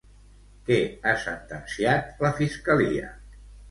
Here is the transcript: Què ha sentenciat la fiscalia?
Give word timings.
Què 0.69 0.77
ha 1.05 1.13
sentenciat 1.27 2.27
la 2.27 2.35
fiscalia? 2.43 3.17